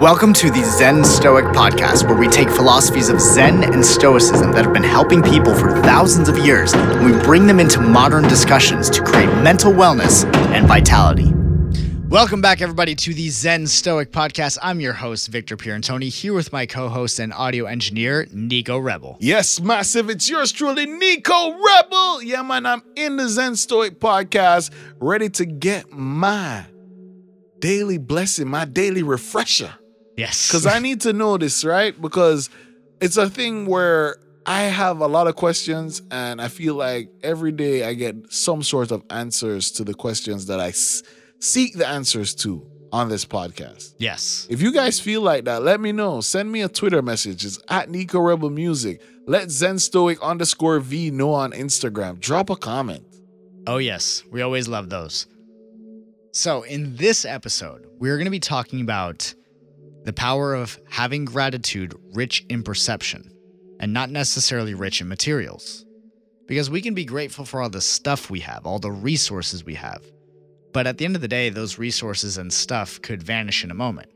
Welcome 0.00 0.32
to 0.32 0.50
the 0.50 0.64
Zen 0.64 1.04
Stoic 1.04 1.44
podcast, 1.54 2.08
where 2.08 2.16
we 2.16 2.26
take 2.26 2.48
philosophies 2.48 3.10
of 3.10 3.20
Zen 3.20 3.62
and 3.64 3.84
Stoicism 3.84 4.50
that 4.52 4.64
have 4.64 4.72
been 4.72 4.82
helping 4.82 5.22
people 5.22 5.54
for 5.54 5.72
thousands 5.82 6.26
of 6.30 6.38
years, 6.38 6.72
and 6.72 7.04
we 7.04 7.12
bring 7.22 7.46
them 7.46 7.60
into 7.60 7.82
modern 7.82 8.26
discussions 8.26 8.88
to 8.88 9.04
create 9.04 9.26
mental 9.42 9.70
wellness 9.70 10.24
and 10.54 10.66
vitality. 10.66 11.30
Welcome 12.08 12.40
back, 12.40 12.62
everybody, 12.62 12.94
to 12.94 13.12
the 13.12 13.28
Zen 13.28 13.66
Stoic 13.66 14.10
podcast. 14.10 14.56
I'm 14.62 14.80
your 14.80 14.94
host, 14.94 15.28
Victor 15.28 15.58
Pierantoni, 15.58 16.08
here 16.08 16.32
with 16.32 16.50
my 16.50 16.64
co 16.64 16.88
host 16.88 17.18
and 17.18 17.30
audio 17.34 17.66
engineer, 17.66 18.26
Nico 18.32 18.78
Rebel. 18.78 19.18
Yes, 19.20 19.60
massive. 19.60 20.08
It's 20.08 20.30
yours 20.30 20.50
truly, 20.50 20.86
Nico 20.86 21.62
Rebel. 21.62 22.22
Yeah, 22.22 22.40
man, 22.40 22.64
I'm 22.64 22.82
in 22.96 23.18
the 23.18 23.28
Zen 23.28 23.54
Stoic 23.54 24.00
podcast, 24.00 24.70
ready 24.98 25.28
to 25.28 25.44
get 25.44 25.92
my 25.92 26.64
daily 27.58 27.98
blessing, 27.98 28.48
my 28.48 28.64
daily 28.64 29.02
refresher. 29.02 29.74
Yes. 30.20 30.48
Because 30.48 30.66
I 30.66 30.78
need 30.78 31.00
to 31.02 31.12
know 31.12 31.36
this, 31.38 31.64
right? 31.64 31.98
Because 32.00 32.50
it's 33.00 33.16
a 33.16 33.28
thing 33.30 33.66
where 33.66 34.16
I 34.46 34.62
have 34.64 35.00
a 35.00 35.06
lot 35.06 35.26
of 35.26 35.36
questions, 35.36 36.02
and 36.10 36.40
I 36.40 36.48
feel 36.48 36.74
like 36.74 37.10
every 37.22 37.52
day 37.52 37.84
I 37.84 37.94
get 37.94 38.14
some 38.32 38.62
sort 38.62 38.90
of 38.90 39.02
answers 39.10 39.70
to 39.72 39.84
the 39.84 39.94
questions 39.94 40.46
that 40.46 40.60
I 40.60 40.68
s- 40.68 41.02
seek 41.38 41.74
the 41.74 41.86
answers 41.88 42.34
to 42.36 42.66
on 42.92 43.08
this 43.08 43.24
podcast. 43.24 43.94
Yes. 43.98 44.46
If 44.50 44.60
you 44.60 44.72
guys 44.72 44.98
feel 44.98 45.22
like 45.22 45.44
that, 45.44 45.62
let 45.62 45.80
me 45.80 45.92
know. 45.92 46.20
Send 46.20 46.50
me 46.50 46.62
a 46.62 46.68
Twitter 46.68 47.02
message. 47.02 47.44
It's 47.44 47.58
at 47.68 47.88
Nico 47.88 48.18
Rebel 48.20 48.50
Music. 48.50 49.00
Let 49.26 49.50
Zen 49.50 49.78
Stoic 49.78 50.20
underscore 50.22 50.80
V 50.80 51.10
know 51.10 51.32
on 51.32 51.52
Instagram. 51.52 52.18
Drop 52.18 52.50
a 52.50 52.56
comment. 52.56 53.04
Oh, 53.66 53.76
yes. 53.78 54.24
We 54.32 54.42
always 54.42 54.66
love 54.68 54.90
those. 54.90 55.26
So, 56.32 56.62
in 56.62 56.96
this 56.96 57.24
episode, 57.24 57.86
we're 57.98 58.16
going 58.16 58.24
to 58.24 58.30
be 58.30 58.40
talking 58.40 58.80
about 58.80 59.34
the 60.04 60.12
power 60.12 60.54
of 60.54 60.78
having 60.88 61.24
gratitude 61.24 61.94
rich 62.14 62.44
in 62.48 62.62
perception 62.62 63.30
and 63.78 63.92
not 63.92 64.10
necessarily 64.10 64.74
rich 64.74 65.00
in 65.00 65.08
materials. 65.08 65.84
Because 66.46 66.70
we 66.70 66.82
can 66.82 66.94
be 66.94 67.04
grateful 67.04 67.44
for 67.44 67.62
all 67.62 67.70
the 67.70 67.80
stuff 67.80 68.30
we 68.30 68.40
have, 68.40 68.66
all 68.66 68.78
the 68.78 68.90
resources 68.90 69.64
we 69.64 69.74
have. 69.74 70.02
But 70.72 70.86
at 70.86 70.98
the 70.98 71.04
end 71.04 71.16
of 71.16 71.22
the 71.22 71.28
day, 71.28 71.48
those 71.48 71.78
resources 71.78 72.38
and 72.38 72.52
stuff 72.52 73.00
could 73.02 73.22
vanish 73.22 73.64
in 73.64 73.70
a 73.70 73.74
moment. 73.74 74.10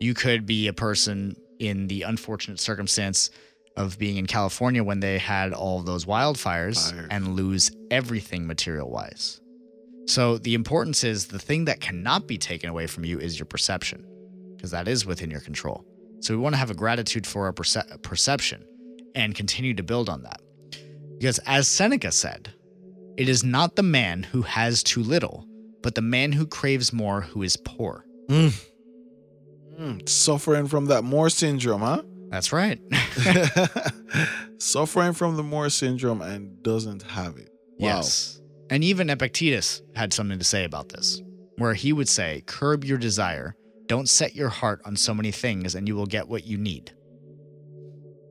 You 0.00 0.14
could 0.14 0.46
be 0.46 0.66
a 0.66 0.72
person 0.72 1.36
in 1.58 1.86
the 1.86 2.02
unfortunate 2.02 2.60
circumstance 2.60 3.30
of 3.76 3.98
being 3.98 4.16
in 4.16 4.26
California 4.26 4.84
when 4.84 5.00
they 5.00 5.18
had 5.18 5.52
all 5.52 5.80
those 5.80 6.04
wildfires 6.04 6.90
Fire. 6.90 7.08
and 7.10 7.36
lose 7.36 7.70
everything 7.90 8.46
material 8.46 8.90
wise. 8.90 9.40
So 10.06 10.38
the 10.38 10.54
importance 10.54 11.04
is 11.04 11.26
the 11.26 11.38
thing 11.38 11.66
that 11.66 11.80
cannot 11.80 12.26
be 12.26 12.36
taken 12.36 12.68
away 12.68 12.86
from 12.86 13.04
you 13.04 13.18
is 13.18 13.38
your 13.38 13.46
perception, 13.46 14.04
because 14.62 14.70
that 14.70 14.86
is 14.86 15.04
within 15.04 15.28
your 15.28 15.40
control. 15.40 15.84
So 16.20 16.36
we 16.36 16.40
want 16.40 16.52
to 16.54 16.58
have 16.58 16.70
a 16.70 16.74
gratitude 16.74 17.26
for 17.26 17.46
our 17.46 17.52
perce- 17.52 17.98
perception 18.02 18.64
and 19.16 19.34
continue 19.34 19.74
to 19.74 19.82
build 19.82 20.08
on 20.08 20.22
that. 20.22 20.40
Because 21.18 21.40
as 21.40 21.66
Seneca 21.66 22.12
said, 22.12 22.54
it 23.16 23.28
is 23.28 23.42
not 23.42 23.74
the 23.74 23.82
man 23.82 24.22
who 24.22 24.42
has 24.42 24.84
too 24.84 25.02
little, 25.02 25.48
but 25.82 25.96
the 25.96 26.00
man 26.00 26.30
who 26.30 26.46
craves 26.46 26.92
more 26.92 27.22
who 27.22 27.42
is 27.42 27.56
poor. 27.56 28.06
Mm, 28.28 30.08
suffering 30.08 30.68
from 30.68 30.86
that 30.86 31.02
Moore 31.02 31.28
syndrome, 31.28 31.80
huh? 31.80 32.02
That's 32.28 32.52
right. 32.52 32.80
suffering 34.58 35.12
from 35.12 35.36
the 35.36 35.42
Moore 35.42 35.70
syndrome 35.70 36.22
and 36.22 36.62
doesn't 36.62 37.02
have 37.02 37.36
it. 37.36 37.50
Wow. 37.80 37.96
Yes. 37.96 38.40
And 38.70 38.84
even 38.84 39.10
Epictetus 39.10 39.82
had 39.96 40.12
something 40.12 40.38
to 40.38 40.44
say 40.44 40.62
about 40.62 40.90
this, 40.90 41.20
where 41.58 41.74
he 41.74 41.92
would 41.92 42.08
say, 42.08 42.44
Curb 42.46 42.84
your 42.84 42.96
desire. 42.96 43.56
Don't 43.92 44.08
set 44.08 44.34
your 44.34 44.48
heart 44.48 44.80
on 44.86 44.96
so 44.96 45.12
many 45.12 45.30
things, 45.30 45.74
and 45.74 45.86
you 45.86 45.94
will 45.94 46.06
get 46.06 46.26
what 46.26 46.46
you 46.46 46.56
need. 46.56 46.92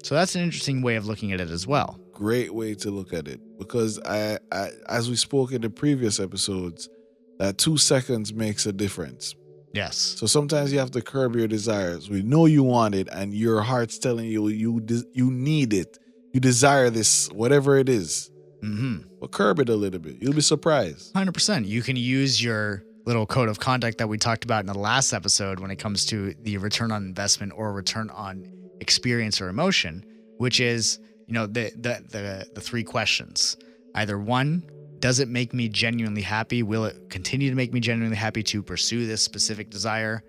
So 0.02 0.16
that's 0.16 0.34
an 0.34 0.42
interesting 0.42 0.82
way 0.82 0.96
of 0.96 1.06
looking 1.06 1.34
at 1.34 1.40
it 1.40 1.52
as 1.52 1.68
well. 1.68 2.00
Great 2.14 2.52
way 2.52 2.74
to 2.74 2.90
look 2.90 3.14
at 3.14 3.28
it. 3.28 3.40
Because 3.60 4.00
I, 4.00 4.40
I 4.52 4.70
as 4.90 5.08
we 5.08 5.16
spoke 5.16 5.52
in 5.52 5.62
the 5.62 5.70
previous 5.70 6.20
episodes, 6.20 6.90
that 7.38 7.60
two 7.60 7.78
seconds 7.78 8.34
makes 8.34 8.66
a 8.66 8.74
difference. 8.74 9.36
Yes. 9.72 9.98
So 9.98 10.26
sometimes 10.26 10.74
you 10.74 10.80
have 10.80 10.90
to 10.92 11.02
curb 11.04 11.36
your 11.36 11.48
desires. 11.48 12.10
We 12.10 12.24
know 12.24 12.48
you 12.48 12.64
want 12.64 12.96
it, 12.96 13.08
and 13.12 13.32
your 13.32 13.62
heart's 13.62 14.00
telling 14.00 14.26
you 14.26 14.48
you 14.48 14.80
de- 14.80 15.06
you 15.14 15.30
need 15.30 15.74
it. 15.74 16.00
You 16.34 16.40
desire 16.40 16.90
this, 16.90 17.30
whatever 17.34 17.78
it 17.78 17.88
is. 17.88 18.32
Mm-hmm. 18.64 19.10
But 19.20 19.30
curb 19.30 19.60
it 19.60 19.70
a 19.70 19.76
little 19.76 20.00
bit. 20.00 20.18
You'll 20.20 20.34
be 20.34 20.42
surprised. 20.42 21.14
100%. 21.14 21.68
You 21.68 21.84
can 21.84 21.98
use 21.98 22.44
your 22.44 22.84
little 23.06 23.26
code 23.26 23.50
of 23.50 23.60
conduct 23.60 23.98
that 23.98 24.08
we 24.08 24.18
talked 24.18 24.44
about 24.44 24.60
in 24.62 24.68
the 24.68 24.78
last 24.78 25.14
episode 25.14 25.60
when 25.60 25.72
it 25.72 25.78
comes 25.78 26.06
to 26.08 26.34
the 26.42 26.58
return 26.58 26.92
on 26.92 27.04
investment 27.04 27.52
or 27.56 27.74
return 27.74 28.10
on 28.12 28.46
experience 28.80 29.42
or 29.42 29.50
emotion, 29.50 30.06
which 30.38 30.60
is, 30.60 31.00
you 31.28 31.34
know, 31.34 31.48
the 31.48 31.72
the 31.76 32.04
the, 32.10 32.48
the 32.54 32.62
three 32.62 32.84
questions. 32.84 33.58
Either 33.96 34.18
one, 34.18 34.64
does 35.00 35.20
it 35.20 35.28
make 35.28 35.54
me 35.54 35.68
genuinely 35.68 36.22
happy? 36.22 36.64
Will 36.64 36.86
it 36.86 37.10
continue 37.10 37.50
to 37.50 37.56
make 37.56 37.74
me 37.74 37.80
genuinely 37.80 38.16
happy 38.16 38.44
to 38.44 38.64
pursue 38.64 39.06
this 39.06 39.22
specific 39.22 39.70
desire? 39.70 40.24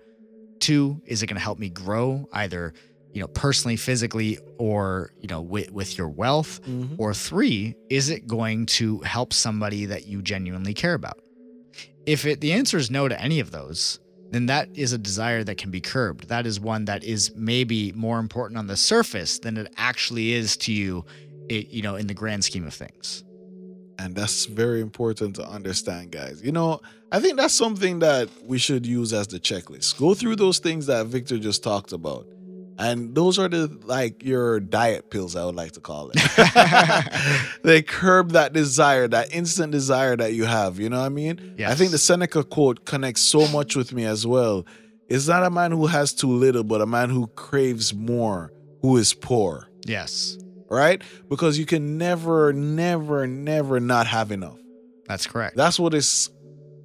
Two, 0.59 1.01
is 1.05 1.23
it 1.23 1.27
going 1.27 1.37
to 1.37 1.43
help 1.43 1.59
me 1.59 1.69
grow 1.69 2.27
either, 2.33 2.73
you 3.13 3.21
know, 3.21 3.27
personally, 3.27 3.75
physically, 3.75 4.39
or, 4.57 5.13
you 5.19 5.27
know, 5.27 5.41
with, 5.41 5.71
with 5.71 5.97
your 5.97 6.09
wealth? 6.09 6.61
Mm-hmm. 6.63 6.95
Or 6.97 7.13
three, 7.13 7.75
is 7.89 8.09
it 8.09 8.27
going 8.27 8.65
to 8.65 8.99
help 8.99 9.31
somebody 9.31 9.85
that 9.85 10.07
you 10.07 10.21
genuinely 10.21 10.73
care 10.73 10.93
about? 10.93 11.19
If 12.05 12.25
it 12.25 12.41
the 12.41 12.53
answer 12.53 12.77
is 12.77 12.91
no 12.91 13.07
to 13.07 13.19
any 13.19 13.39
of 13.39 13.51
those, 13.51 13.99
then 14.31 14.47
that 14.47 14.67
is 14.73 14.93
a 14.93 14.97
desire 14.97 15.43
that 15.43 15.57
can 15.57 15.69
be 15.69 15.79
curbed. 15.79 16.27
That 16.27 16.47
is 16.47 16.59
one 16.59 16.85
that 16.85 17.03
is 17.03 17.31
maybe 17.35 17.91
more 17.93 18.19
important 18.19 18.57
on 18.57 18.67
the 18.67 18.75
surface 18.75 19.39
than 19.39 19.57
it 19.57 19.71
actually 19.77 20.33
is 20.33 20.57
to 20.57 20.73
you, 20.73 21.05
it, 21.49 21.67
you 21.69 21.83
know, 21.83 21.95
in 21.95 22.07
the 22.07 22.15
grand 22.15 22.43
scheme 22.43 22.65
of 22.65 22.73
things. 22.73 23.23
And 23.99 24.15
that's 24.15 24.45
very 24.45 24.81
important 24.81 25.35
to 25.35 25.47
understand, 25.47 26.11
guys. 26.11 26.41
You 26.43 26.51
know, 26.51 26.81
I 27.11 27.19
think 27.19 27.37
that's 27.37 27.53
something 27.53 27.99
that 27.99 28.27
we 28.43 28.57
should 28.57 28.87
use 28.87 29.13
as 29.13 29.27
the 29.27 29.39
checklist. 29.39 29.99
Go 29.99 30.15
through 30.15 30.35
those 30.37 30.57
things 30.57 30.87
that 30.87 31.05
Victor 31.05 31.37
just 31.37 31.63
talked 31.63 31.93
about. 31.93 32.25
And 32.79 33.13
those 33.13 33.37
are 33.37 33.47
the 33.47 33.67
like 33.85 34.23
your 34.23 34.59
diet 34.59 35.11
pills, 35.11 35.35
I 35.35 35.45
would 35.45 35.55
like 35.55 35.73
to 35.73 35.79
call 35.79 36.11
it. 36.13 37.51
they 37.63 37.81
curb 37.83 38.31
that 38.31 38.51
desire, 38.53 39.07
that 39.07 39.33
instant 39.33 39.71
desire 39.71 40.17
that 40.17 40.33
you 40.33 40.45
have. 40.45 40.79
You 40.79 40.89
know 40.89 40.99
what 40.99 41.05
I 41.05 41.09
mean? 41.09 41.55
I 41.63 41.75
think 41.75 41.91
the 41.91 41.97
Seneca 41.99 42.43
quote 42.43 42.85
connects 42.85 43.21
so 43.21 43.47
much 43.49 43.75
with 43.75 43.93
me 43.93 44.05
as 44.05 44.25
well. 44.25 44.65
It's 45.07 45.27
not 45.27 45.43
a 45.43 45.49
man 45.51 45.71
who 45.71 45.85
has 45.85 46.13
too 46.13 46.31
little, 46.31 46.63
but 46.63 46.81
a 46.81 46.85
man 46.87 47.09
who 47.09 47.27
craves 47.27 47.93
more, 47.93 48.51
who 48.81 48.97
is 48.97 49.13
poor, 49.13 49.67
Yes, 49.85 50.37
right? 50.69 51.01
Because 51.29 51.59
you 51.59 51.65
can 51.67 51.97
never, 51.99 52.53
never, 52.53 53.27
never 53.27 53.79
not 53.79 54.07
have 54.07 54.31
enough. 54.31 54.57
that's 55.05 55.27
correct. 55.27 55.55
That's 55.55 55.79
what 55.79 55.93
is 55.93 56.31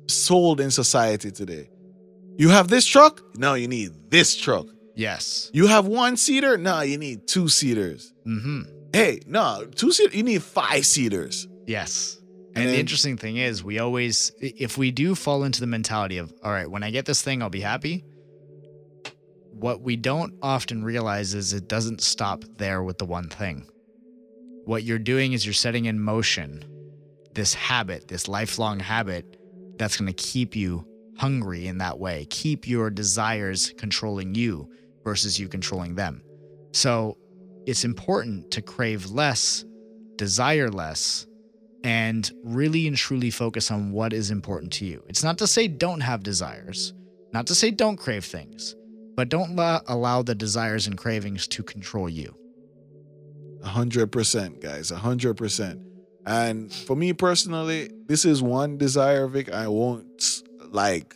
sold 0.08 0.60
in 0.60 0.70
society 0.70 1.30
today. 1.30 1.70
You 2.36 2.50
have 2.50 2.68
this 2.68 2.84
truck? 2.84 3.22
No, 3.36 3.54
you 3.54 3.68
need 3.68 4.10
this 4.10 4.36
truck. 4.36 4.66
Yes. 4.98 5.50
You 5.54 5.68
have 5.68 5.86
one 5.86 6.16
seater? 6.16 6.58
No, 6.58 6.80
you 6.80 6.98
need 6.98 7.26
two 7.26 7.48
seaters. 7.48 8.12
Mm-hmm. 8.26 8.62
Hey, 8.92 9.20
no, 9.26 9.66
two 9.74 9.92
seater, 9.92 10.16
you 10.16 10.22
need 10.22 10.42
five 10.42 10.84
seaters. 10.84 11.46
Yes. 11.66 12.18
And 12.54 12.64
And, 12.64 12.74
the 12.74 12.80
interesting 12.80 13.16
thing 13.16 13.36
is, 13.36 13.62
we 13.62 13.78
always, 13.78 14.32
if 14.40 14.76
we 14.76 14.90
do 14.90 15.14
fall 15.14 15.44
into 15.44 15.60
the 15.60 15.66
mentality 15.66 16.18
of, 16.18 16.32
all 16.42 16.50
right, 16.50 16.70
when 16.70 16.82
I 16.82 16.90
get 16.90 17.06
this 17.06 17.22
thing, 17.22 17.42
I'll 17.42 17.50
be 17.50 17.60
happy. 17.60 18.04
What 19.52 19.82
we 19.82 19.96
don't 19.96 20.34
often 20.42 20.84
realize 20.84 21.34
is 21.34 21.52
it 21.52 21.68
doesn't 21.68 22.00
stop 22.00 22.44
there 22.56 22.82
with 22.82 22.98
the 22.98 23.04
one 23.04 23.28
thing. 23.28 23.66
What 24.64 24.82
you're 24.82 24.98
doing 24.98 25.32
is 25.32 25.44
you're 25.44 25.52
setting 25.54 25.86
in 25.86 26.00
motion 26.00 26.64
this 27.34 27.54
habit, 27.54 28.08
this 28.08 28.28
lifelong 28.28 28.80
habit 28.80 29.36
that's 29.78 29.96
going 29.96 30.12
to 30.12 30.12
keep 30.12 30.56
you 30.56 30.86
hungry 31.16 31.66
in 31.66 31.78
that 31.78 31.98
way, 31.98 32.26
keep 32.30 32.66
your 32.66 32.90
desires 32.90 33.72
controlling 33.78 34.34
you 34.34 34.68
versus 35.08 35.40
you 35.40 35.48
controlling 35.48 35.94
them. 35.94 36.20
So 36.72 37.16
it's 37.66 37.82
important 37.82 38.50
to 38.50 38.60
crave 38.60 39.06
less, 39.06 39.64
desire 40.16 40.70
less, 40.70 41.26
and 41.82 42.30
really 42.44 42.86
and 42.86 42.94
truly 42.94 43.30
focus 43.30 43.70
on 43.70 43.92
what 43.92 44.12
is 44.12 44.30
important 44.30 44.70
to 44.74 44.84
you. 44.84 45.02
It's 45.08 45.24
not 45.24 45.38
to 45.38 45.46
say 45.46 45.66
don't 45.66 46.02
have 46.02 46.22
desires, 46.22 46.92
not 47.32 47.46
to 47.46 47.54
say 47.54 47.70
don't 47.70 47.96
crave 47.96 48.22
things, 48.22 48.76
but 49.16 49.30
don't 49.30 49.56
la- 49.56 49.80
allow 49.86 50.20
the 50.20 50.34
desires 50.34 50.86
and 50.86 50.98
cravings 50.98 51.48
to 51.48 51.62
control 51.62 52.10
you. 52.10 52.36
A 53.62 53.68
hundred 53.68 54.12
percent, 54.12 54.60
guys. 54.60 54.90
A 54.90 54.98
hundred 54.98 55.38
percent. 55.38 55.80
And 56.26 56.70
for 56.70 56.94
me 56.94 57.14
personally, 57.14 57.90
this 58.06 58.26
is 58.26 58.42
one 58.42 58.76
desire, 58.76 59.26
Vic. 59.26 59.50
I 59.50 59.68
won't 59.68 60.42
like 60.70 61.14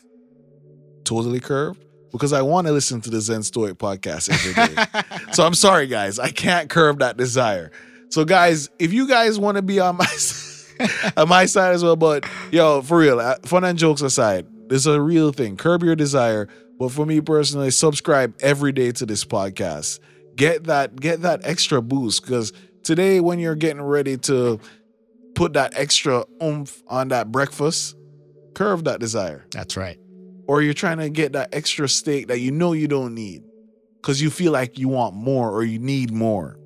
totally 1.04 1.40
curb 1.40 1.76
because 2.12 2.32
I 2.32 2.42
want 2.42 2.66
to 2.66 2.72
listen 2.72 3.00
to 3.00 3.10
the 3.10 3.20
Zen 3.20 3.42
Stoic 3.42 3.78
podcast 3.78 4.30
every 4.30 4.74
day. 4.74 5.32
so 5.32 5.44
I'm 5.44 5.54
sorry, 5.54 5.86
guys. 5.86 6.18
I 6.18 6.30
can't 6.30 6.70
curb 6.70 7.00
that 7.00 7.16
desire. 7.16 7.72
So, 8.10 8.24
guys, 8.24 8.68
if 8.78 8.92
you 8.92 9.08
guys 9.08 9.38
want 9.38 9.56
to 9.56 9.62
be 9.62 9.80
on 9.80 9.96
my 9.96 10.06
on 11.16 11.28
my 11.28 11.46
side 11.46 11.74
as 11.74 11.82
well, 11.82 11.96
but 11.96 12.24
yo, 12.50 12.82
for 12.82 12.98
real, 12.98 13.18
uh, 13.18 13.36
fun 13.44 13.64
and 13.64 13.78
jokes 13.78 14.02
aside, 14.02 14.46
there's 14.68 14.86
a 14.86 15.00
real 15.00 15.32
thing. 15.32 15.56
Curb 15.56 15.82
your 15.82 15.96
desire, 15.96 16.46
but 16.46 16.52
But 16.78 16.92
for 16.92 17.06
me 17.06 17.20
personally, 17.20 17.70
subscribe 17.70 18.34
every 18.40 18.72
day 18.72 18.92
to 18.92 19.06
this 19.06 19.24
podcast. 19.24 20.00
Get 20.36 20.64
that 20.64 20.98
get 20.98 21.22
that 21.22 21.40
extra 21.44 21.80
boost 21.80 22.22
because 22.22 22.52
today 22.82 23.20
when 23.20 23.38
you're 23.38 23.54
getting 23.54 23.82
ready 23.82 24.16
to 24.18 24.58
put 25.34 25.52
that 25.52 25.72
extra 25.76 26.24
oomph 26.42 26.82
on 26.88 27.08
that 27.08 27.30
breakfast, 27.30 27.96
curve 28.54 28.84
that 28.84 28.98
desire. 29.00 29.46
That's 29.52 29.76
right. 29.76 29.98
Or 30.46 30.62
you're 30.62 30.74
trying 30.74 30.98
to 30.98 31.08
get 31.08 31.32
that 31.32 31.54
extra 31.54 31.88
steak 31.88 32.28
that 32.28 32.40
you 32.40 32.50
know 32.50 32.72
you 32.72 32.88
don't 32.88 33.14
need 33.14 33.42
because 34.00 34.20
you 34.20 34.30
feel 34.30 34.52
like 34.52 34.78
you 34.78 34.88
want 34.88 35.14
more 35.14 35.50
or 35.50 35.62
you 35.62 35.78
need 35.78 36.12
more. 36.12 36.58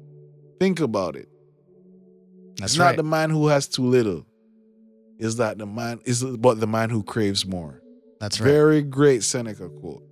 Think 0.59 0.81
about 0.81 1.17
it. 1.17 1.29
That's 2.57 2.73
it's 2.73 2.79
right. 2.79 2.87
not 2.87 2.97
the 2.97 3.03
man 3.03 3.31
who 3.31 3.49
has 3.49 3.69
too 3.69 3.85
little. 3.85 4.27
Is 5.19 5.37
that 5.37 5.59
the 5.59 5.67
man 5.67 6.01
is 6.05 6.23
but 6.23 6.61
the 6.61 6.67
man 6.67 6.91
who 6.91 7.03
craves 7.03 7.47
more. 7.47 7.81
That's 8.21 8.41
right. 8.41 8.51
Very 8.51 8.83
great 8.83 9.23
Seneca 9.23 9.69
quote. 9.69 10.03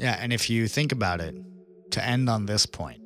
Yeah, 0.00 0.16
and 0.20 0.32
if 0.32 0.50
you 0.50 0.66
think 0.66 0.92
about 0.92 1.20
it, 1.20 1.36
to 1.92 2.04
end 2.04 2.28
on 2.28 2.46
this 2.46 2.66
point, 2.66 3.00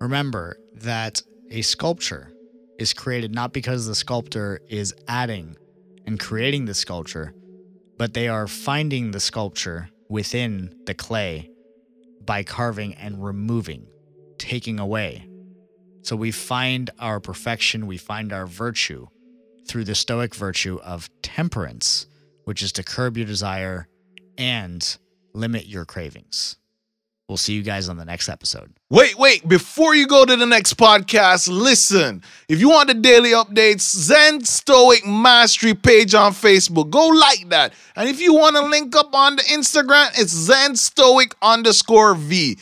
remember 0.00 0.56
that 0.74 1.22
a 1.50 1.62
sculpture 1.62 2.32
is 2.78 2.92
created 2.92 3.34
not 3.34 3.52
because 3.52 3.86
the 3.86 3.94
sculptor 3.94 4.60
is 4.68 4.94
adding 5.08 5.56
and 6.06 6.18
creating 6.18 6.66
the 6.66 6.74
sculpture, 6.74 7.34
but 7.98 8.14
they 8.14 8.28
are 8.28 8.46
finding 8.46 9.10
the 9.10 9.20
sculpture 9.20 9.88
within 10.08 10.74
the 10.86 10.94
clay 10.94 11.50
by 12.24 12.42
carving 12.42 12.94
and 12.94 13.24
removing, 13.24 13.86
taking 14.38 14.78
away. 14.78 15.28
So 16.02 16.16
we 16.16 16.30
find 16.30 16.90
our 16.98 17.20
perfection, 17.20 17.86
we 17.86 17.96
find 17.96 18.32
our 18.32 18.46
virtue 18.46 19.08
through 19.66 19.84
the 19.84 19.94
Stoic 19.94 20.34
virtue 20.34 20.78
of 20.84 21.10
temperance, 21.22 22.06
which 22.44 22.62
is 22.62 22.72
to 22.72 22.84
curb 22.84 23.16
your 23.16 23.26
desire 23.26 23.88
and 24.38 24.96
limit 25.32 25.66
your 25.66 25.84
cravings. 25.84 26.56
We'll 27.28 27.36
see 27.36 27.54
you 27.54 27.62
guys 27.64 27.88
on 27.88 27.96
the 27.96 28.04
next 28.04 28.28
episode. 28.28 28.72
Wait, 28.88 29.18
wait, 29.18 29.48
before 29.48 29.96
you 29.96 30.06
go 30.06 30.24
to 30.24 30.36
the 30.36 30.46
next 30.46 30.76
podcast, 30.76 31.48
listen. 31.48 32.22
If 32.48 32.60
you 32.60 32.68
want 32.68 32.86
the 32.86 32.94
daily 32.94 33.30
updates, 33.30 33.80
Zen 33.80 34.44
Stoic 34.44 35.04
Mastery 35.04 35.74
page 35.74 36.14
on 36.14 36.30
Facebook. 36.30 36.90
Go 36.90 37.08
like 37.08 37.48
that. 37.48 37.72
And 37.96 38.08
if 38.08 38.20
you 38.20 38.32
want 38.32 38.54
to 38.54 38.62
link 38.64 38.94
up 38.94 39.12
on 39.12 39.34
the 39.34 39.42
Instagram, 39.42 40.10
it's 40.16 40.30
Zen 40.30 40.76
Stoic 40.76 41.34
underscore 41.42 42.14
V. 42.14 42.58